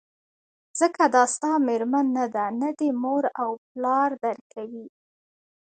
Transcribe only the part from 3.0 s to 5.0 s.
مور او پلار درګوري